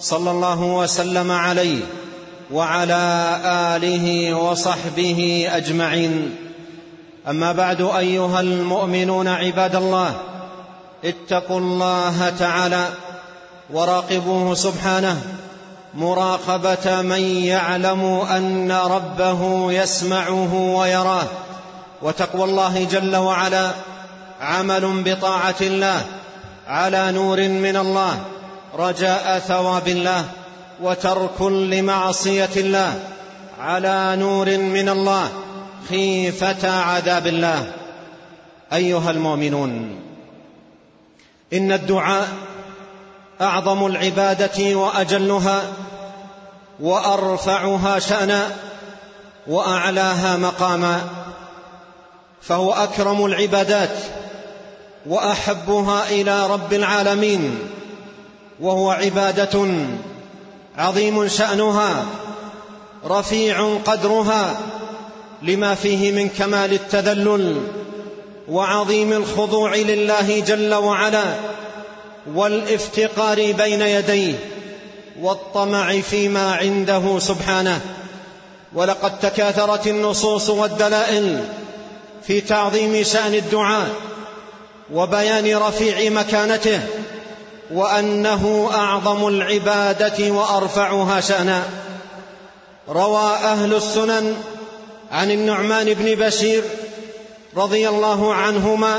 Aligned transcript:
صلى 0.00 0.30
الله 0.30 0.62
وسلم 0.62 1.32
عليه 1.32 1.80
وعلى 2.52 3.36
آله 3.44 4.34
وصحبه 4.34 5.48
أجمعين. 5.50 6.36
أما 7.28 7.52
بعد 7.52 7.82
أيها 7.82 8.40
المؤمنون 8.40 9.28
عباد 9.28 9.76
الله 9.76 10.14
اتقوا 11.04 11.60
الله 11.60 12.32
تعالى 12.38 12.88
وراقبوه 13.70 14.54
سبحانه 14.54 15.22
مراقبة 15.94 17.02
من 17.02 17.22
يعلم 17.44 18.04
أن 18.30 18.72
ربه 18.72 19.72
يسمعه 19.72 20.54
ويراه. 20.54 21.26
وتقوى 22.02 22.44
الله 22.44 22.84
جل 22.84 23.16
وعلا 23.16 23.70
عمل 24.40 25.02
بطاعة 25.02 25.54
الله 25.60 26.02
على 26.68 27.12
نور 27.12 27.48
من 27.48 27.76
الله. 27.76 28.18
رجاء 28.78 29.38
ثواب 29.38 29.88
الله 29.88 30.24
وترك 30.82 31.42
لمعصية 31.42 32.50
الله 32.56 33.00
على 33.60 34.16
نور 34.16 34.58
من 34.58 34.88
الله 34.88 35.28
خيفة 35.88 36.70
عذاب 36.70 37.26
الله. 37.26 37.72
أيها 38.72 39.10
المؤمنون 39.10 40.00
إن 41.52 41.72
الدعاء 41.72 42.28
أعظم 43.40 43.86
العبادة 43.86 44.76
وأجلها 44.76 45.62
وأرفعها 46.80 47.98
شأنا 47.98 48.50
وأعلاها 49.46 50.36
مقاما 50.36 51.00
فهو 52.42 52.72
أكرم 52.72 53.24
العبادات 53.24 53.96
وأحبها 55.06 56.08
إلى 56.10 56.46
رب 56.46 56.72
العالمين. 56.72 57.58
وهو 58.60 58.90
عبادة 58.90 59.66
عظيم 60.78 61.28
شأنها 61.28 62.06
رفيع 63.06 63.76
قدرها 63.84 64.60
لما 65.42 65.74
فيه 65.74 66.12
من 66.12 66.28
كمال 66.28 66.72
التذلل 66.72 67.62
وعظيم 68.48 69.12
الخضوع 69.12 69.74
لله 69.76 70.40
جل 70.40 70.74
وعلا 70.74 71.24
والافتقار 72.34 73.52
بين 73.52 73.82
يديه 73.82 74.34
والطمع 75.20 76.00
فيما 76.00 76.54
عنده 76.54 77.18
سبحانه. 77.18 77.80
ولقد 78.74 79.18
تكاثرت 79.18 79.86
النصوص 79.86 80.50
والدلائل 80.50 81.44
في 82.22 82.40
تعظيم 82.40 83.02
شأن 83.02 83.34
الدعاء 83.34 83.88
وبيان 84.92 85.56
رفيع 85.56 86.10
مكانته 86.10 86.80
وأنه 87.70 88.70
أعظم 88.74 89.28
العبادة 89.28 90.32
وأرفعها 90.32 91.20
شأنا. 91.20 91.62
روى 92.88 93.30
أهل 93.30 93.74
السنن 93.74 94.36
عن 95.12 95.30
النعمان 95.30 95.94
بن 95.94 96.26
بشير 96.26 96.64
رضي 97.56 97.88
الله 97.88 98.34
عنهما 98.34 98.98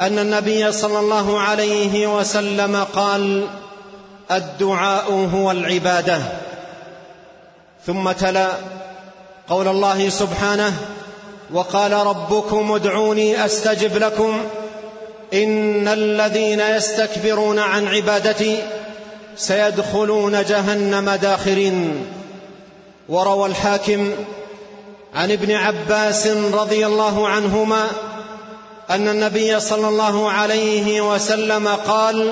أن 0.00 0.18
النبي 0.18 0.72
صلى 0.72 0.98
الله 0.98 1.40
عليه 1.40 2.18
وسلم 2.18 2.86
قال 2.94 3.46
الدعاء 4.30 5.12
هو 5.34 5.50
العبادة. 5.50 6.22
ثم 7.86 8.12
تلا 8.12 8.50
قول 9.48 9.68
الله 9.68 10.08
سبحانه 10.08 10.72
وقال 11.52 11.92
ربكم 11.92 12.72
ادعوني 12.72 13.44
أستجب 13.44 13.96
لكم 13.96 14.40
إن 15.34 15.88
الذين 15.88 16.60
يستكبرون 16.60 17.58
عن 17.58 17.88
عبادتي 17.88 18.62
سيدخلون 19.36 20.44
جهنم 20.44 21.10
داخرين. 21.10 22.06
وروى 23.08 23.48
الحاكم 23.48 24.12
عن 25.14 25.30
ابن 25.30 25.52
عباس 25.52 26.26
رضي 26.52 26.86
الله 26.86 27.28
عنهما 27.28 27.86
أن 28.90 29.08
النبي 29.08 29.60
صلى 29.60 29.88
الله 29.88 30.30
عليه 30.30 31.00
وسلم 31.14 31.68
قال 31.68 32.30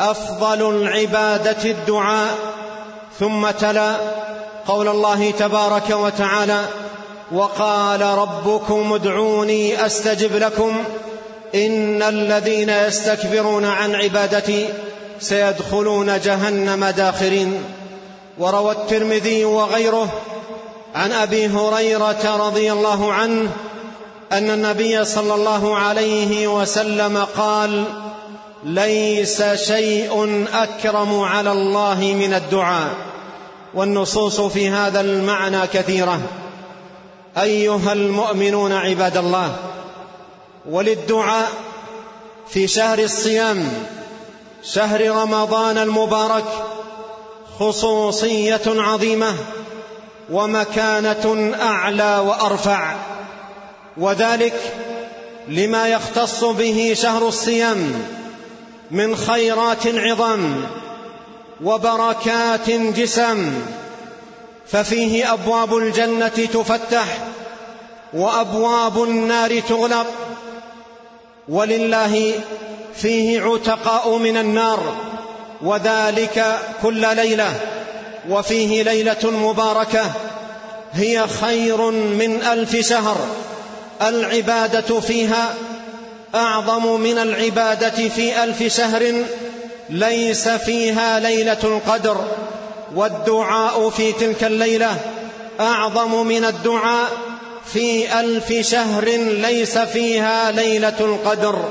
أفضل 0.00 0.76
العبادة 0.76 1.70
الدعاء. 1.70 2.34
ثم 3.20 3.50
تلا 3.50 3.96
قول 4.66 4.88
الله 4.88 5.30
تبارك 5.30 5.90
وتعالى 5.90 6.64
وقال 7.32 8.00
ربكم 8.00 8.92
ادعوني 8.92 9.86
أستجب 9.86 10.36
لكم. 10.36 10.84
إن 11.54 12.02
الذين 12.02 12.68
يستكبرون 12.68 13.64
عن 13.64 13.94
عبادتي 13.94 14.68
سيدخلون 15.20 16.20
جهنم 16.20 16.84
داخرين. 16.84 17.64
وروى 18.38 18.72
الترمذي 18.72 19.44
وغيره 19.44 20.08
عن 20.94 21.12
أبي 21.12 21.46
هريرة 21.46 22.36
رضي 22.46 22.72
الله 22.72 23.12
عنه 23.12 23.50
أن 24.32 24.50
النبي 24.50 25.04
صلى 25.04 25.34
الله 25.34 25.76
عليه 25.76 26.48
وسلم 26.48 27.26
قال 27.36 27.84
ليس 28.64 29.42
شيء 29.42 30.44
أكرم 30.52 31.20
على 31.20 31.52
الله 31.52 32.14
من 32.18 32.34
الدعاء. 32.34 32.90
والنصوص 33.74 34.40
في 34.40 34.68
هذا 34.68 35.00
المعنى 35.00 35.66
كثيرة. 35.66 36.20
أيها 37.38 37.92
المؤمنون 37.92 38.72
عباد 38.72 39.16
الله 39.16 39.56
وللدعاء 40.68 41.50
في 42.48 42.68
شهر 42.68 42.98
الصيام 42.98 43.72
شهر 44.62 45.10
رمضان 45.10 45.78
المبارك 45.78 46.44
خصوصية 47.58 48.60
عظيمة 48.66 49.34
ومكانة 50.30 51.54
أعلى 51.60 52.18
وأرفع. 52.18 52.94
وذلك 53.96 54.74
لما 55.48 55.88
يختص 55.88 56.44
به 56.44 56.96
شهر 56.96 57.28
الصيام 57.28 58.02
من 58.90 59.16
خيرات 59.16 59.86
عظام 59.86 60.66
وبركات 61.64 62.70
جسام. 62.70 63.62
ففيه 64.66 65.32
أبواب 65.32 65.76
الجنة 65.76 66.28
تفتح 66.28 67.18
وأبواب 68.12 69.02
النار 69.02 69.60
تغلق. 69.60 70.06
ولله 71.50 72.32
فيه 72.94 73.40
عتقاء 73.40 74.16
من 74.16 74.36
النار 74.36 74.96
وذلك 75.62 76.58
كل 76.82 77.16
ليلة 77.16 77.54
وفيه 78.28 78.82
ليلة 78.82 79.30
مباركة 79.30 80.12
هي 80.92 81.26
خير 81.40 81.90
من 81.90 82.42
ألف 82.42 82.76
شهر 82.76 83.16
العبادة 84.02 85.00
فيها 85.00 85.54
أعظم 86.34 87.00
من 87.00 87.18
العبادة 87.18 88.08
في 88.08 88.44
ألف 88.44 88.62
شهر 88.76 89.12
ليس 89.90 90.48
فيها 90.48 91.20
ليلة 91.20 91.58
القدر 91.64 92.24
والدعاء 92.94 93.90
في 93.90 94.12
تلك 94.12 94.44
الليلة 94.44 94.96
أعظم 95.60 96.26
من 96.26 96.44
الدعاء 96.44 97.10
في 97.66 98.20
ألف 98.20 98.52
شهر 98.52 99.04
ليس 99.18 99.78
فيها 99.78 100.50
ليلة 100.50 100.96
القدر. 101.00 101.64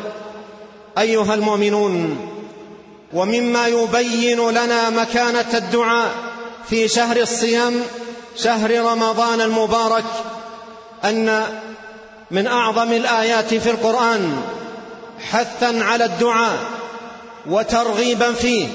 أيها 0.98 1.34
المؤمنون 1.34 2.30
ومما 3.14 3.68
يبين 3.68 4.50
لنا 4.50 4.90
مكانة 4.90 5.50
الدعاء 5.54 6.12
في 6.70 6.88
شهر 6.88 7.18
الصيام 7.18 7.82
شهر 8.38 8.80
رمضان 8.82 9.42
المبارك 9.42 10.04
أن 11.04 11.44
من 12.32 12.48
أعظم 12.48 12.94
الآيات 12.94 13.54
في 13.54 13.72
القرآن 13.72 14.42
حثا 15.32 15.80
على 15.84 16.06
الدعاء 16.06 16.58
وترغيبا 17.50 18.34
فيه 18.34 18.68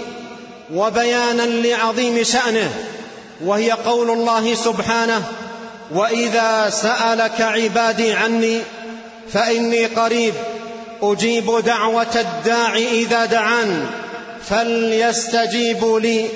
وبيانا 0.75 1.43
لعظيم 1.43 2.23
شأنه 2.23 2.71
وهي 3.45 3.71
قول 3.71 4.11
الله 4.11 4.55
سبحانه 4.55 5.33
وإذا 5.95 6.71
سألك 6.71 7.41
عبادي 7.41 8.13
عني 8.13 8.61
فإني 9.33 9.87
قريب 9.87 10.35
أجيب 11.03 11.59
دعوة 11.65 12.17
الداع 12.17 12.77
إذا 12.77 13.25
دعان 13.25 13.87
فليستجيبوا 14.45 16.01
لي 16.01 16.29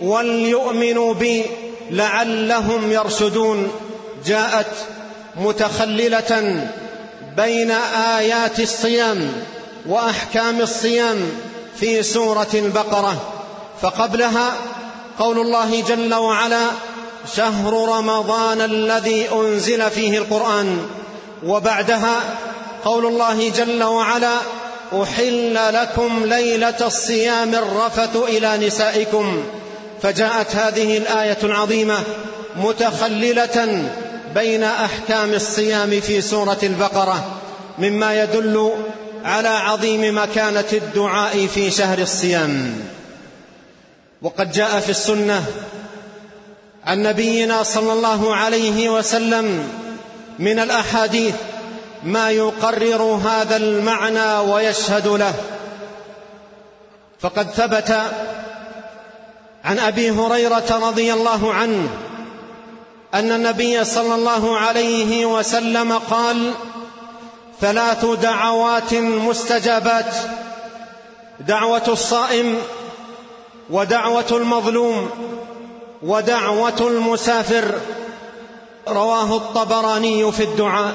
وليؤمنوا 0.00 1.14
بي 1.14 1.44
لعلهم 1.90 2.92
يرشدون. 2.92 3.72
جاءت 4.26 4.66
متخللة 5.36 6.68
بين 7.36 7.70
آيات 8.16 8.60
الصيام 8.60 9.32
وأحكام 9.86 10.60
الصيام 10.60 11.30
في 11.80 12.02
سورة 12.02 12.48
البقرة 12.54 13.16
فقبلها 13.82 14.54
قول 15.18 15.38
الله 15.38 15.80
جل 15.80 16.14
وعلا 16.14 16.66
شهر 17.36 17.88
رمضان 17.98 18.60
الذي 18.60 19.28
أنزل 19.32 19.90
فيه 19.90 20.18
القرآن. 20.18 20.86
وبعدها 21.46 22.20
قول 22.84 23.06
الله 23.06 23.50
جل 23.50 23.82
وعلا 23.82 24.36
احل 25.02 25.54
لكم 25.54 26.24
ليله 26.24 26.86
الصيام 26.86 27.54
الرفث 27.54 28.16
إلى 28.16 28.66
نسائكم. 28.66 29.42
فجاءت 30.02 30.56
هذه 30.56 30.98
الآية 30.98 31.38
العظيمة 31.42 31.98
متخللة 32.56 33.88
بين 34.34 34.62
أحكام 34.62 35.34
الصيام 35.34 36.00
في 36.00 36.20
سورة 36.20 36.58
البقرة 36.62 37.24
مما 37.78 38.22
يدل 38.22 38.72
على 39.24 39.48
عظيم 39.48 40.18
مكانة 40.18 40.64
الدعاء 40.72 41.46
في 41.46 41.70
شهر 41.70 41.98
الصيام. 41.98 42.74
وقد 44.22 44.52
جاء 44.52 44.80
في 44.80 44.90
السنة 44.90 45.44
عن 46.86 47.02
نبينا 47.02 47.62
صلى 47.62 47.92
الله 47.92 48.34
عليه 48.36 48.88
وسلم 48.88 49.68
من 50.38 50.58
الأحاديث 50.58 51.34
ما 52.04 52.30
يقرر 52.30 53.02
هذا 53.02 53.56
المعنى 53.56 54.50
ويشهد 54.52 55.06
له. 55.06 55.34
فقد 57.20 57.50
ثبت 57.50 58.02
عن 59.64 59.78
أبي 59.78 60.10
هريرة 60.10 60.80
رضي 60.88 61.12
الله 61.12 61.52
عنه 61.52 61.88
أن 63.14 63.32
النبي 63.32 63.84
صلى 63.84 64.14
الله 64.14 64.58
عليه 64.58 65.26
وسلم 65.26 65.92
قال 65.92 66.52
ثلاث 67.60 68.04
دعوات 68.04 68.94
مستجابات 68.94 70.14
دعوة 71.40 71.82
الصائم 71.88 72.58
ودعوة 73.70 74.26
المظلوم 74.30 75.10
ودعوة 76.02 76.80
المسافر. 76.80 77.74
رواه 78.88 79.36
الطبراني 79.36 80.32
في 80.32 80.42
الدعاء. 80.42 80.94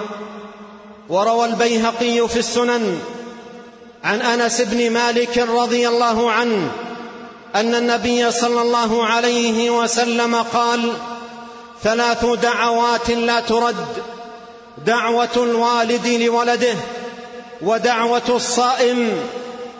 وروى 1.09 1.45
البيهقي 1.45 2.27
في 2.27 2.39
السنن. 2.39 2.99
عن 4.03 4.21
أنس 4.21 4.61
بن 4.61 4.89
مالك 4.91 5.37
رضي 5.37 5.87
الله 5.87 6.31
عنه 6.31 6.71
أن 7.55 7.75
النبي 7.75 8.31
صلى 8.31 8.61
الله 8.61 9.05
عليه 9.05 9.69
وسلم 9.69 10.35
قال 10.35 10.93
ثلاث 11.83 12.25
دعوات 12.25 13.09
لا 13.09 13.39
ترد. 13.39 13.85
دعوة 14.85 15.35
الوالد 15.35 16.07
لولده 16.07 16.75
ودعوة 17.61 18.29
الصائم 18.29 19.11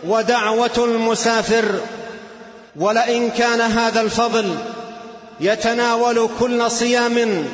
ودعوة 0.08 0.78
المسافر. 0.78 1.66
ولئن 2.76 3.30
كان 3.30 3.62
هذا 3.62 4.02
الفضل 4.02 4.56
يتناول 5.40 6.30
كل 6.40 6.72
صيام 6.72 7.46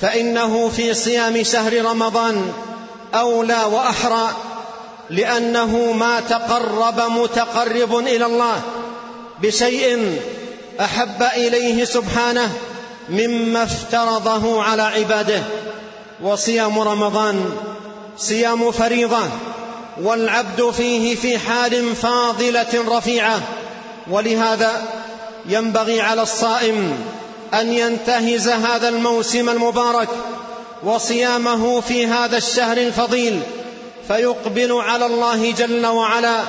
فإنه 0.00 0.68
في 0.68 0.94
صيام 0.94 1.42
شهر 1.42 1.84
رمضان 1.84 2.52
أولى 3.14 3.64
وأحرى 3.72 4.28
لأنه 5.10 5.92
ما 5.92 6.20
تقرب 6.20 7.00
متقرب 7.00 7.98
إلى 7.98 8.26
الله 8.26 8.62
بشيء 9.42 10.20
أحب 10.80 11.22
إليه 11.22 11.84
سبحانه 11.84 12.52
مما 13.08 13.62
افترضه 13.62 14.62
على 14.62 14.82
عباده. 14.82 15.42
وصيام 16.22 16.78
رمضان 16.78 17.56
صيام 18.18 18.72
فريضة 18.72 19.22
والعبد 20.02 20.70
فيه 20.70 21.16
في 21.16 21.38
حال 21.38 21.96
فاضلة 21.96 22.98
رفيعة. 22.98 23.40
ولهذا 24.10 24.82
ينبغي 25.48 26.00
على 26.00 26.22
الصائم 26.22 26.98
أن 27.54 27.72
ينتهز 27.72 28.48
هذا 28.48 28.88
الموسم 28.88 29.48
المبارك 29.48 30.08
وصيامه 30.84 31.80
في 31.80 32.06
هذا 32.06 32.36
الشهر 32.36 32.76
الفضيل 32.76 33.40
فيقبل 34.08 34.72
على 34.72 35.06
الله 35.06 35.52
جل 35.52 35.86
وعلا 35.86 36.40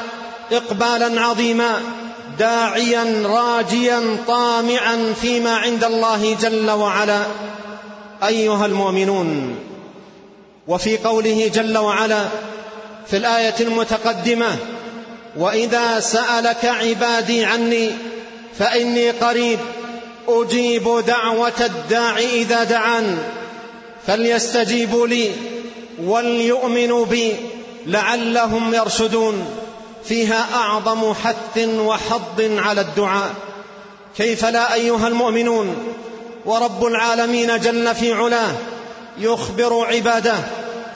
اقبالا 0.52 1.22
عظيما 1.22 1.82
داعيا 2.40 3.24
راجيا 3.26 4.18
طامعا 4.28 5.14
فيما 5.22 5.56
عند 5.56 5.84
الله 5.84 6.36
جل 6.42 6.72
وعلا. 6.72 7.22
أيها 8.24 8.66
المؤمنون 8.66 9.56
وفي 10.68 10.98
قوله 10.98 11.52
جل 11.54 11.78
وعلا 11.78 12.26
في 13.08 13.18
الآية 13.18 13.56
المتقدمة 13.60 14.58
وإذا 15.38 16.00
سألك 16.00 16.66
عبادي 16.66 17.46
عني 17.46 17.92
فإني 18.59 19.12
قريب 19.12 19.59
أجيب 20.27 21.04
دعوة 21.07 21.65
الداع 21.65 22.18
إذا 22.18 22.63
دعان. 22.63 23.18
فليستجيبوا 24.07 25.07
لي 25.07 25.31
وليؤمنوا 26.04 27.06
بي 27.06 27.36
لعلهم 27.86 28.74
يرشدون. 28.74 29.45
فيها 30.06 30.48
أعظم 30.54 31.13
حث 31.13 31.57
وحض 31.68 32.42
على 32.57 32.81
الدعاء. 32.81 33.33
كيف 34.18 34.45
لا 34.45 34.74
أيها 34.74 35.07
المؤمنون؟ 35.07 35.94
ورب 36.45 36.86
العالمين 36.86 37.59
جل 37.59 37.95
في 37.95 38.13
علاه 38.13 38.56
يخبر 39.18 39.86
عباده 39.86 40.36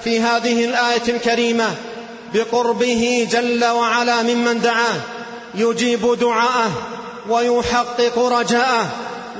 في 0.04 0.20
هذه 0.20 0.66
الآية 0.66 1.04
الكريمة 1.08 1.76
بقربه 2.34 3.28
جل 3.32 3.66
وعلا 3.66 4.22
ممن 4.22 4.62
دعاه. 4.62 5.00
يجيب 5.56 6.20
دعاءه 6.20 6.72
ويحقق 7.30 8.20
رجاءه 8.20 8.88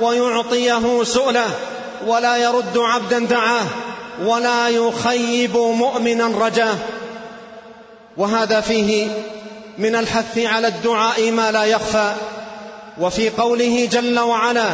ويعطيه 0.00 1.04
سؤله 1.04 1.50
ولا 2.06 2.36
يرد 2.36 2.78
عبدا 2.78 3.18
دعاه 3.18 3.66
ولا 4.24 4.68
يخيب 4.68 5.56
مؤمنا 5.56 6.26
رجاه. 6.46 6.74
وهذا 8.16 8.60
فيه 8.60 9.08
من 9.78 9.94
الحث 9.94 10.38
على 10.38 10.68
الدعاء 10.68 11.30
ما 11.30 11.50
لا 11.50 11.64
يخفى. 11.64 12.12
وفي 13.00 13.30
قوله 13.30 13.88
جل 13.92 14.18
وعلا 14.18 14.68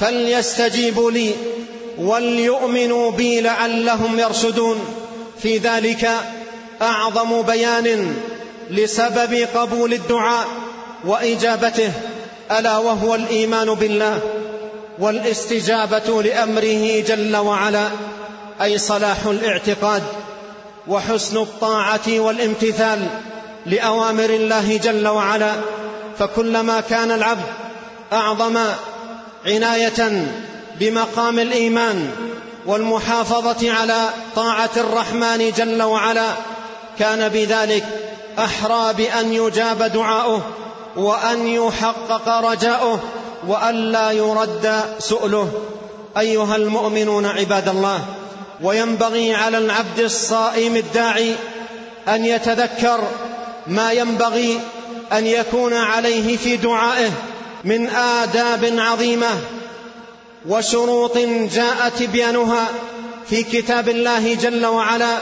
فليستجيبوا 0.00 1.10
لي 1.10 1.34
وليؤمنوا 1.98 3.10
بي 3.10 3.40
لعلهم 3.40 4.18
يرشدون. 4.18 4.84
في 5.42 5.58
ذلك 5.58 6.10
أعظم 6.82 7.42
بيان 7.42 8.16
لسبب 8.70 9.48
قبول 9.54 9.92
الدعاء 9.92 10.46
وإجابته. 11.04 11.92
ألا 12.50 12.78
وهو 12.78 13.14
الإيمان 13.14 13.74
بالله 13.74 14.18
والاستجابة 14.98 16.22
لأمره 16.22 17.00
جل 17.00 17.36
وعلا 17.36 17.88
أي 18.62 18.78
صلاح 18.78 19.26
الاعتقاد 19.26 20.02
وحسن 20.88 21.36
الطاعة 21.36 22.08
والامتثال 22.08 23.06
لأوامر 23.66 24.24
الله 24.24 24.76
جل 24.76 25.08
وعلا. 25.08 25.52
فكلما 26.18 26.80
كان 26.80 27.10
العبد 27.10 27.44
أعظم 28.12 28.58
عناية 29.46 30.26
بمقام 30.80 31.38
الإيمان 31.38 32.10
والمحافظة 32.66 33.72
على 33.72 34.08
طاعة 34.36 34.70
الرحمن 34.76 35.52
جل 35.56 35.82
وعلا 35.82 36.32
كان 36.98 37.28
بذلك 37.28 37.84
أحرى 38.38 38.92
بأن 38.92 39.32
يجاب 39.32 39.82
دعاؤه. 39.82 40.42
وأن 40.96 41.46
يحقق 41.46 42.28
رجاؤه 42.28 43.00
والا 43.48 44.10
يرد 44.10 44.84
سؤله. 44.98 45.52
أيها 46.18 46.56
المؤمنون 46.56 47.26
عباد 47.26 47.68
الله 47.68 48.04
وينبغي 48.62 49.34
على 49.34 49.58
العبد 49.58 50.00
الصائم 50.00 50.76
الداعي 50.76 51.34
أن 52.08 52.24
يتذكر 52.24 53.00
ما 53.66 53.92
ينبغي 53.92 54.60
أن 55.12 55.26
يكون 55.26 55.72
عليه 55.72 56.36
في 56.36 56.56
دعائه 56.56 57.10
من 57.64 57.90
آداب 57.90 58.74
عظيمة 58.78 59.30
وشروط 60.48 61.18
جاء 61.52 61.92
تبيانها 61.98 62.68
في 63.26 63.42
كتاب 63.42 63.88
الله 63.88 64.34
جل 64.34 64.66
وعلا 64.66 65.18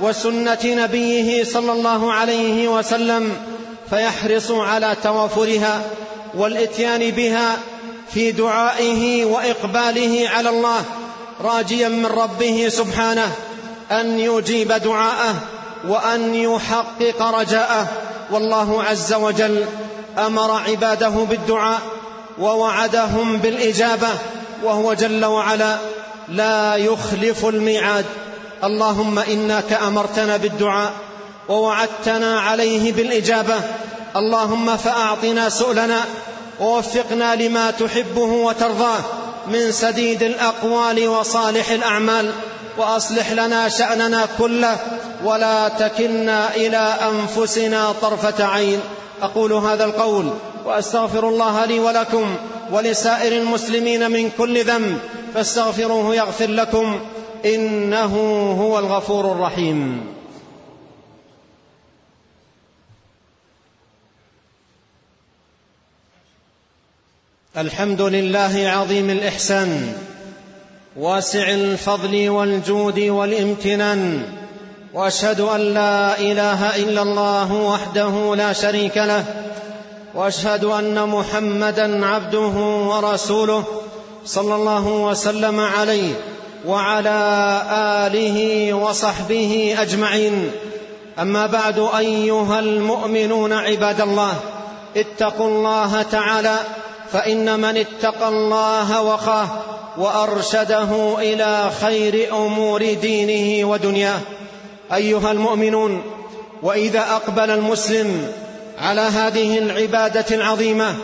وسنة 0.00 0.64
نبيه 0.64 1.44
صلى 1.44 1.72
الله 1.72 2.12
عليه 2.12 2.68
وسلم. 2.68 3.36
فيحرص 3.90 4.50
على 4.50 4.96
توافرها 5.02 5.82
والاتيان 6.34 7.10
بها 7.10 7.56
في 8.10 8.32
دعائه 8.32 9.24
وإقباله 9.24 10.28
على 10.28 10.48
الله 10.48 10.84
راجيا 11.40 11.88
من 11.88 12.06
ربه 12.06 12.68
سبحانه 12.68 13.32
أن 13.90 14.18
يجيب 14.18 14.72
دعاءه 14.72 15.34
وأن 15.88 16.34
يحقق 16.34 17.22
رجاءه. 17.22 17.86
والله 18.30 18.82
عز 18.82 19.12
وجل 19.12 19.64
أمر 20.18 20.50
عباده 20.50 21.08
بالدعاء 21.08 21.80
ووعدهم 22.38 23.36
بالإجابة 23.36 24.08
وهو 24.64 24.94
جل 24.94 25.24
وعلا 25.24 25.76
لا 26.28 26.76
يخلف 26.76 27.44
الميعاد. 27.44 28.04
اللهم 28.64 29.18
انك 29.18 29.72
امرتنا 29.72 30.36
بالدعاء 30.36 30.92
ووعدتنا 31.48 32.40
عليه 32.40 32.92
بالإجابة. 32.92 33.60
اللهم 34.16 34.76
فأعطنا 34.76 35.48
سؤلنا 35.48 36.04
ووفقنا 36.60 37.34
لما 37.34 37.70
تحبه 37.70 38.22
وترضاه 38.22 39.00
من 39.46 39.72
سديد 39.72 40.22
الأقوال 40.22 41.08
وصالح 41.08 41.70
الأعمال. 41.70 42.32
وأصلح 42.78 43.32
لنا 43.32 43.68
شأننا 43.68 44.28
كله 44.38 44.76
ولا 45.24 45.68
تكلنا 45.68 46.54
إلى 46.54 46.94
أنفسنا 47.10 47.92
طرفة 48.02 48.44
عين. 48.44 48.80
أقول 49.22 49.52
هذا 49.52 49.84
القول 49.84 50.30
وأستغفر 50.64 51.28
الله 51.28 51.64
لي 51.64 51.80
ولكم 51.80 52.36
ولسائر 52.72 53.32
المسلمين 53.32 54.10
من 54.10 54.30
كل 54.38 54.64
ذنب. 54.64 54.98
فاستغفروه 55.34 56.14
يغفر 56.14 56.50
لكم. 56.50 57.00
إنه 57.44 58.16
هو 58.60 58.78
الغفور 58.78 59.32
الرحيم. 59.32 60.17
الحمد 67.56 68.00
لله 68.02 68.68
عظيم 68.68 69.10
الإحسان 69.10 69.92
واسع 70.96 71.48
الفضل 71.50 72.28
والجود 72.28 73.00
والامتنان 73.00 74.22
وأشهد 74.94 75.40
أن 75.40 75.60
لا 75.60 76.18
إله 76.18 76.76
إلا 76.76 77.02
الله 77.02 77.52
وحده 77.52 78.34
لا 78.36 78.52
شريك 78.52 78.96
له 78.96 79.24
وأشهد 80.14 80.64
أن 80.64 81.08
محمدا 81.08 82.06
عبده 82.06 82.56
ورسوله 82.88 83.64
صلى 84.24 84.54
الله 84.54 84.86
وسلم 84.86 85.60
عليه 85.60 86.12
وعلى 86.66 87.62
آله 88.06 88.72
وصحبه 88.74 89.76
أجمعين. 89.78 90.50
أما 91.18 91.46
بعد 91.46 91.78
أيها 91.98 92.58
المؤمنون 92.58 93.52
عباد 93.52 94.00
الله 94.00 94.34
اتقوا 94.96 95.48
الله 95.48 96.02
تعالى 96.02 96.58
فإن 97.12 97.60
من 97.60 97.76
اتقى 97.76 98.28
الله 98.28 99.02
وقاه 99.02 99.48
وأرشده 99.98 101.16
إلى 101.18 101.70
خير 101.80 102.36
أمور 102.36 102.92
دينه 102.92 103.68
ودنياه. 103.68 104.20
أيها 104.94 105.32
المؤمنون 105.32 106.02
وإذا 106.62 107.00
أقبل 107.00 107.50
المسلم 107.50 108.32
على 108.78 109.00
هذه 109.00 109.58
العبادة 109.58 110.36
العظيمة 110.36 110.94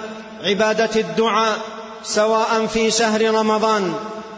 عبادة 0.45 1.01
الدعاء 1.01 1.59
سواء 2.05 2.67
في 2.67 2.91
شهر 2.91 3.35
رمضان 3.35 3.95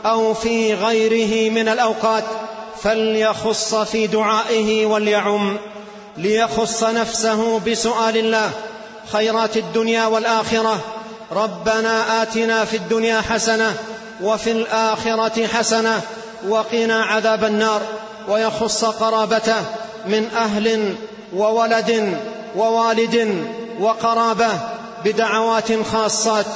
أو 0.06 0.35
في 0.35 0.75
غيره 0.75 1.50
من 1.50 1.68
الأوقات 1.68 2.25
فليخص 2.82 3.75
في 3.75 4.06
دعائه 4.06 4.87
وليعم 4.87 5.56
ليخص 6.16 6.85
نفسه 6.85 7.61
بسؤال 7.61 8.16
الله 8.16 8.50
خيرات 9.12 9.56
الدنيا 9.56 10.06
والآخرة 10.06 10.80
ربنا 11.33 12.23
آتنا 12.23 12.64
في 12.64 12.76
الدنيا 12.76 13.21
حسنة 13.21 13.75
وفي 14.23 14.52
الآخرة 14.52 15.47
حسنة 15.47 16.00
وقنا 16.49 17.02
عذاب 17.04 17.45
النار 17.45 17.83
ويخص 18.28 18.85
قرابته 18.85 19.62
من 20.06 20.28
أهل 20.37 20.95
وولد 21.37 22.16
ووالد 22.56 23.45
وقرابة 23.80 24.49
بدعوات 25.04 25.83
خاصات 25.92 26.47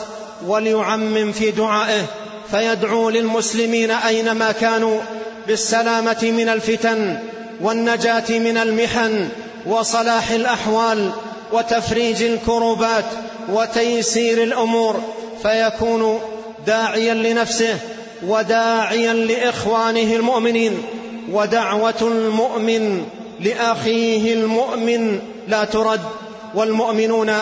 وليعمم 0.47 1.33
في 1.33 1.51
دعائه 1.51 2.03
فيدعو 2.51 3.11
للمسلمين 3.11 3.91
أينما 3.91 4.53
كانوا 4.53 5.01
بالسلامة 5.47 6.19
من 6.23 6.49
الفتن 6.49 7.19
والنجاة 7.61 8.25
من 8.31 8.57
المحن 8.57 9.29
وصلاح 9.67 10.31
الأحوال 10.31 11.11
وتفريج 11.53 12.23
الكروبات 12.23 13.05
وتيسير 13.49 14.43
الأمور 14.43 15.01
فيكون 15.43 16.21
داعيا 16.67 17.15
لنفسه 17.15 17.79
وداعيا 18.27 19.13
لإخوانه 19.13 20.15
المؤمنين 20.15 20.83
ودعوة 21.33 21.95
المؤمن 22.01 23.07
لأخيه 23.41 24.35
المؤمن 24.35 25.21
لا 25.49 25.65
ترد 25.65 26.01
والمؤمنون 26.55 27.33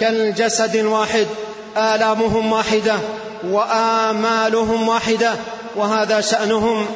كالجسد 0.00 0.76
الواحد 0.76 1.26
آلامهم 1.76 2.52
واحدة 2.52 2.98
وآمالهم 3.50 4.88
واحدة 4.88 5.32
وهذا 5.76 6.20
شأنهم. 6.20 6.86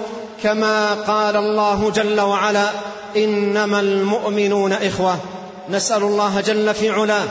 كما 0.42 0.94
قال 0.94 1.36
الله 1.36 1.90
جل 1.90 2.20
وعلا 2.20 2.70
إنما 3.16 3.80
المؤمنون 3.80 4.72
إخوة. 4.72 5.18
نسأل 5.70 6.02
الله 6.02 6.40
جل 6.40 6.74
في 6.74 6.90
علاه 6.90 7.24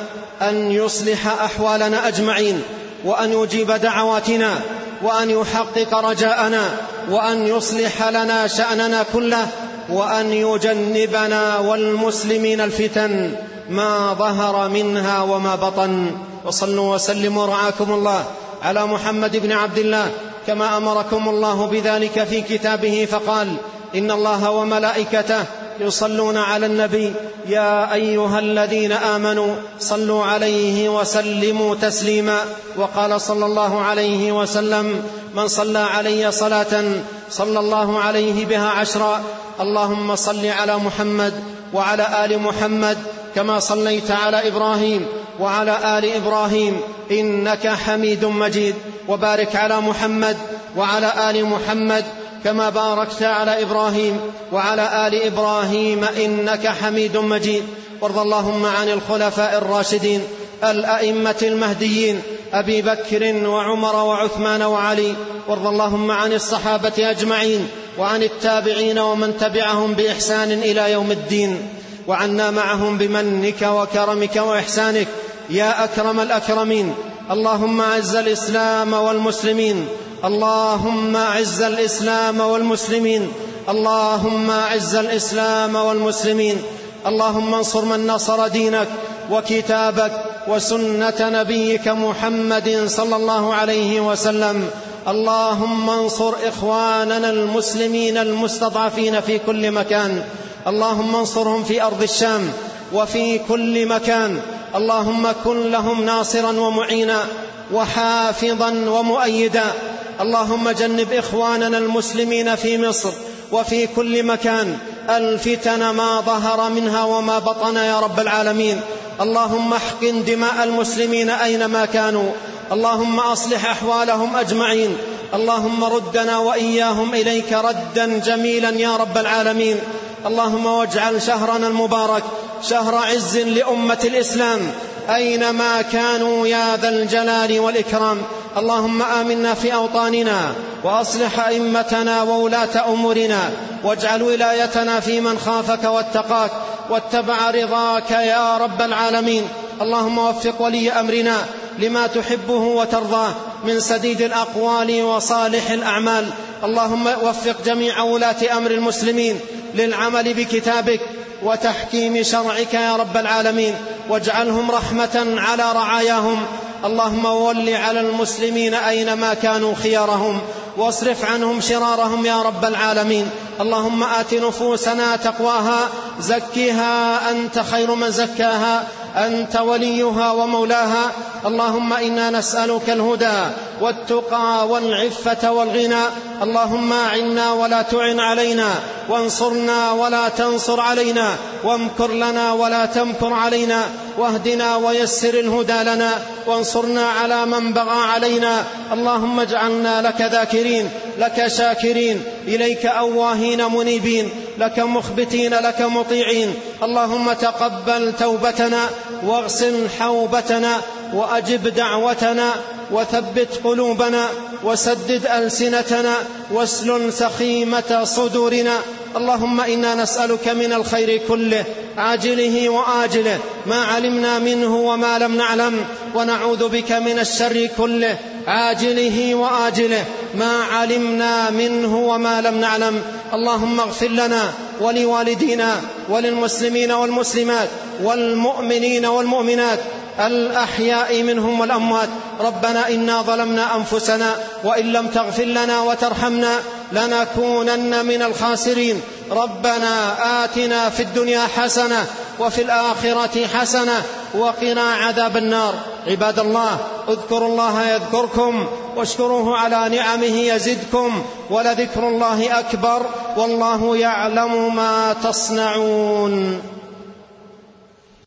أن 0.49 0.71
يصلح 0.71 1.27
أحوالنا 1.27 2.07
أجمعين 2.07 2.63
وأن 3.05 3.33
يجيب 3.33 3.71
دعواتنا 3.71 4.59
وأن 5.01 5.29
يحقق 5.29 5.95
رجاءنا 5.95 6.77
وأن 7.09 7.47
يصلح 7.47 8.07
لنا 8.07 8.47
شأننا 8.47 9.05
كله 9.13 9.47
وأن 9.89 10.33
يجنبنا 10.33 11.57
والمسلمين 11.57 12.61
الفتن 12.61 13.35
ما 13.69 14.13
ظهر 14.13 14.69
منها 14.69 15.21
وما 15.21 15.55
بطن. 15.55 16.11
وصلوا 16.45 16.95
وسلموا 16.95 17.45
رعاكم 17.45 17.91
الله 17.91 18.25
على 18.63 18.85
محمد 18.85 19.37
بن 19.37 19.51
عبد 19.51 19.77
الله 19.77 20.11
كما 20.47 20.77
أمركم 20.77 21.29
الله 21.29 21.65
بذلك 21.65 22.23
في 22.23 22.41
كتابه 22.41 23.07
فقال 23.11 23.55
إن 23.95 24.11
الله 24.11 24.49
وملائكته 24.51 25.45
يصلون 25.79 26.37
على 26.37 26.65
النبي 26.65 27.13
يا 27.47 27.93
أيها 27.93 28.39
الذين 28.39 28.91
آمنوا 28.91 29.55
صلوا 29.79 30.25
عليه 30.25 30.89
وسلموا 30.89 31.75
تسليما. 31.75 32.39
وقال 32.77 33.21
صلى 33.21 33.45
الله 33.45 33.81
عليه 33.81 34.31
وسلم 34.31 35.03
من 35.35 35.47
صلى 35.47 35.79
علي 35.79 36.31
صلاة 36.31 36.83
صلى 37.29 37.59
الله 37.59 37.99
عليه 37.99 38.45
بها 38.45 38.69
عشرا. 38.69 39.21
اللهم 39.61 40.15
صل 40.15 40.45
على 40.45 40.77
محمد 40.77 41.33
وعلى 41.73 42.25
آل 42.25 42.39
محمد 42.39 42.97
كما 43.35 43.59
صليت 43.59 44.11
على 44.11 44.47
إبراهيم 44.47 45.05
وعلى 45.39 45.97
آل 45.97 46.15
إبراهيم 46.15 46.81
إنك 47.11 47.67
حميد 47.67 48.25
مجيد. 48.25 48.75
وبارك 49.07 49.55
على 49.55 49.81
محمد 49.81 50.37
وعلى 50.77 51.29
آل 51.29 51.45
محمد 51.45 52.05
كما 52.43 52.69
باركت 52.69 53.23
على 53.23 53.61
إبراهيم 53.61 54.19
وعلى 54.51 55.07
آل 55.07 55.23
إبراهيم 55.23 56.03
إنك 56.03 56.67
حميد 56.67 57.17
مجيد. 57.17 57.63
وارض 58.01 58.17
اللهم 58.17 58.65
عن 58.65 58.89
الخلفاء 58.89 59.57
الراشدين 59.57 60.23
الأئمة 60.63 61.35
المهديين 61.41 62.21
أبي 62.53 62.81
بكر 62.81 63.47
وعمر 63.47 63.95
وعثمان 63.95 64.61
وعلي. 64.61 65.15
وارض 65.47 65.67
اللهم 65.67 66.11
عن 66.11 66.33
الصحابة 66.33 66.93
أجمعين 66.97 67.67
وعن 67.97 68.23
التابعين 68.23 68.99
ومن 68.99 69.37
تبعهم 69.37 69.93
بإحسان 69.93 70.51
إلى 70.51 70.91
يوم 70.91 71.11
الدين. 71.11 71.69
وعنا 72.07 72.51
معهم 72.51 72.97
بمنك 72.97 73.61
وكرمك 73.61 74.35
وإحسانك. 74.35 75.07
يا 75.49 75.83
أكرم 75.83 76.19
الأكرمين 76.19 76.95
اللهم 77.31 77.81
أعز 77.81 78.15
الإسلام 78.15 78.93
والمسلمين. 78.93 79.87
اللهم 80.25 81.15
اعز 81.15 81.61
الاسلام 81.61 82.41
والمسلمين 82.41 83.31
اللهم 83.69 84.51
اعز 84.51 84.95
الاسلام 84.95 85.75
والمسلمين. 85.75 86.61
اللهم 87.07 87.53
انصر 87.53 87.85
من 87.85 88.07
نصر 88.07 88.47
دينك 88.47 88.87
وكتابك 89.31 90.11
وسنة 90.47 91.19
نبيك 91.19 91.87
محمد 91.87 92.83
صلى 92.87 93.15
الله 93.15 93.53
عليه 93.53 94.01
وسلم. 94.01 94.69
اللهم 95.07 95.89
انصر 95.89 96.33
إخواننا 96.47 97.29
المسلمين 97.29 98.17
المستضعفين 98.17 99.21
في 99.21 99.39
كل 99.39 99.71
مكان. 99.71 100.23
اللهم 100.67 101.15
انصرهم 101.15 101.63
في 101.63 101.81
أرض 101.81 102.01
الشام 102.01 102.53
وفي 102.93 103.39
كل 103.39 103.85
مكان. 103.85 104.41
اللهم 104.75 105.27
كن 105.43 105.71
لهم 105.71 106.03
ناصرا 106.05 106.51
ومعينا 106.51 107.25
وحافظا 107.73 108.69
ومؤيدا. 108.69 109.73
اللهم 110.21 110.69
جنب 110.69 111.13
إخواننا 111.13 111.77
المسلمين 111.77 112.55
في 112.55 112.77
مصر 112.77 113.11
وفي 113.51 113.87
كل 113.87 114.23
مكان. 114.23 114.77
الفتن 115.09 115.89
ما 115.89 116.21
ظهر 116.21 116.69
منها 116.69 117.03
وما 117.03 117.39
بطن 117.39 117.75
يا 117.75 117.99
رب 117.99 118.19
العالمين. 118.19 118.81
اللهم 119.21 119.73
احقن 119.73 120.23
دماء 120.23 120.63
المسلمين 120.63 121.29
أينما 121.29 121.85
كانوا. 121.85 122.31
اللهم 122.71 123.19
أصلح 123.19 123.71
أحوالهم 123.71 124.35
أجمعين. 124.35 124.97
اللهم 125.33 125.83
ردنا 125.83 126.37
وإياهم 126.37 127.13
إليك 127.13 127.53
ردا 127.53 128.17
جميلا 128.17 128.69
يا 128.69 128.95
رب 128.97 129.17
العالمين. 129.17 129.77
اللهم 130.25 130.65
واجعل 130.65 131.21
شهرنا 131.21 131.67
المبارك 131.67 132.23
شهر 132.69 132.95
عز 132.95 133.37
لأمة 133.37 133.99
الإسلام. 134.03 134.71
أينما 135.09 135.81
كانوا 135.81 136.47
يا 136.47 136.77
ذا 136.77 136.89
الجلال 136.89 137.59
والإكرام. 137.59 138.21
اللهم 138.57 139.01
آمنا 139.01 139.53
في 139.53 139.73
أوطاننا 139.73 140.53
وأصلح 140.83 141.47
أئمتنا 141.47 142.21
وولاة 142.21 142.93
أمورنا 142.93 143.49
واجعل 143.83 144.21
ولايتنا 144.23 144.99
في 144.99 145.21
من 145.21 145.39
خافك 145.39 145.83
واتقاك 145.83 146.51
واتبع 146.89 147.51
رضاك 147.51 148.11
يا 148.11 148.57
رب 148.57 148.81
العالمين. 148.81 149.47
اللهم 149.81 150.17
وفق 150.17 150.61
ولي 150.61 150.91
أمرنا 150.91 151.45
لما 151.79 152.07
تحبه 152.07 152.53
وترضاه 152.53 153.33
من 153.63 153.79
سديد 153.79 154.21
الأقوال 154.21 155.03
وصالح 155.03 155.71
الأعمال. 155.71 156.29
اللهم 156.63 157.07
وفق 157.07 157.55
جميع 157.65 158.01
ولاة 158.01 158.57
أمر 158.57 158.71
المسلمين 158.71 159.39
للعمل 159.75 160.33
بكتابك 160.33 160.99
وتحكيم 161.43 162.23
شرعك 162.23 162.73
يا 162.73 162.95
رب 162.95 163.17
العالمين. 163.17 163.75
واجعلهم 164.09 164.71
رحمة 164.71 165.35
على 165.37 165.71
رعاياهم 165.71 166.45
اللهم 166.85 167.25
ول 167.25 167.69
على 167.69 167.99
المسلمين 167.99 168.73
أينما 168.73 169.33
كانوا 169.33 169.75
خيارهم 169.75 170.41
واصرف 170.77 171.25
عنهم 171.25 171.61
شرارهم 171.61 172.25
يا 172.25 172.41
رب 172.41 172.65
العالمين. 172.65 173.29
اللهم 173.61 174.03
آت 174.03 174.33
نفوسنا 174.33 175.15
تقواها 175.15 175.89
زكها 176.19 177.29
أنت 177.31 177.59
خير 177.59 177.95
من 177.95 178.11
زكاها 178.11 178.83
أنت 179.15 179.55
وليها 179.55 180.31
ومولاها. 180.31 181.11
اللهم 181.45 181.93
إنا 181.93 182.29
نسألك 182.29 182.89
الهدى 182.89 183.41
والتقى 183.81 184.67
والعفة 184.67 185.51
والغنى. 185.51 186.03
اللهم 186.43 186.93
أعنا 186.93 187.53
ولا 187.53 187.81
تعن 187.81 188.19
علينا 188.19 188.69
وانصرنا 189.09 189.91
ولا 189.91 190.29
تنصر 190.29 190.79
علينا 190.79 191.35
وامكر 191.63 192.11
لنا 192.11 192.53
ولا 192.53 192.85
تمكر 192.85 193.33
علينا 193.33 193.83
واهدنا 194.17 194.75
ويسر 194.75 195.33
الهدى 195.33 195.83
لنا 195.83 196.11
وانصرنا 196.47 197.05
على 197.05 197.45
من 197.45 197.73
بغى 197.73 198.01
علينا. 198.13 198.63
اللهم 198.93 199.39
اجعلنا 199.39 200.01
لك 200.01 200.21
ذاكرين 200.21 200.89
لك 201.19 201.47
شاكرين 201.47 202.23
إليك 202.47 202.85
أواهين 202.85 203.71
منيبين 203.71 204.29
لك 204.57 204.79
مخبتين 204.79 205.53
لك 205.53 205.81
مطيعين. 205.81 206.53
اللهم 206.83 207.33
تقبل 207.33 208.13
توبتنا 208.19 208.89
واغسل 209.25 209.87
حوبتنا 209.99 210.81
وأجب 211.13 211.67
دعوتنا. 211.67 212.51
وثبت 212.91 213.59
قلوبنا 213.63 214.27
وسدد 214.63 215.25
ألسنتنا 215.25 216.15
واسلل 216.51 217.13
سخيمة 217.13 218.03
صدورنا. 218.03 218.77
اللهم 219.17 219.61
إنا 219.61 219.95
نسألك 219.95 220.47
من 220.47 220.73
الخير 220.73 221.21
كله 221.27 221.63
عاجله 221.97 222.69
وآجله 222.69 223.39
ما 223.67 223.83
علمنا 223.83 224.39
منه 224.39 224.75
وما 224.75 225.19
لم 225.19 225.35
نعلم 225.35 225.85
ونعوذ 226.15 226.69
بك 226.69 226.91
من 226.91 227.19
الشر 227.19 227.69
كله 227.77 228.17
عاجله 228.47 229.35
وآجله 229.35 230.05
ما 230.35 230.63
علمنا 230.63 231.49
منه 231.49 231.97
وما 231.97 232.41
لم 232.41 232.55
نعلم. 232.57 233.01
اللهم 233.33 233.79
اغفر 233.79 234.07
لنا 234.07 234.53
ولوالدينا 234.81 235.81
وللمسلمين 236.09 236.91
والمسلمات 236.91 237.69
والمؤمنين 238.03 239.05
والمؤمنات 239.05 239.79
الأحياء 240.19 241.23
منهم 241.23 241.59
والأموات. 241.59 242.09
ربنا 242.39 242.89
إنا 242.89 243.21
ظلمنا 243.21 243.75
أنفسنا 243.75 244.35
وإن 244.63 244.85
لم 244.93 245.07
تغفر 245.07 245.43
لنا 245.43 245.81
وترحمنا 245.81 246.59
لنكونن 246.91 248.05
من 248.05 248.21
الخاسرين. 248.21 249.01
ربنا 249.31 250.15
آتنا 250.43 250.89
في 250.89 251.03
الدنيا 251.03 251.47
حسنة 251.47 252.05
وفي 252.39 252.61
الآخرة 252.61 253.47
حسنة 253.47 254.03
وقنا 254.33 254.93
عذاب 254.93 255.37
النار. 255.37 255.73
عباد 256.07 256.39
الله 256.39 256.77
اذكروا 257.09 257.47
الله 257.47 257.89
يذكركم 257.89 258.67
واشكروه 258.95 259.57
على 259.57 259.89
نعمه 259.97 260.37
يزدكم 260.41 261.23
ولذكر 261.49 262.07
الله 262.07 262.59
أكبر 262.59 263.05
والله 263.37 263.97
يعلم 263.97 264.75
ما 264.75 265.15
تصنعون. 265.23 266.61